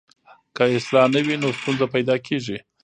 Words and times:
که 0.55 0.63
اصلاح 0.77 1.05
نه 1.13 1.21
وي 1.25 1.35
نو 1.41 1.49
ستونزه 1.59 1.85
پیدا 1.93 2.15
کېږي. 2.27 2.57